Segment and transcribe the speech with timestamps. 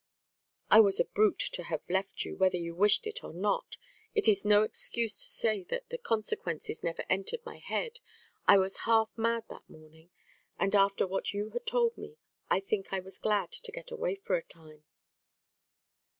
[0.71, 3.77] "I was a brute to have left you, whether you wished it or not.
[4.15, 7.99] It is no excuse to say that the consequences never entered my head,
[8.47, 10.09] I was half mad that morning;
[10.57, 12.17] and after what you had told me,
[12.49, 14.85] I think I was glad to get away for a time."